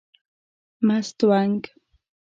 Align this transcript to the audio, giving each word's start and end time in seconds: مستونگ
مستونگ 0.87 1.61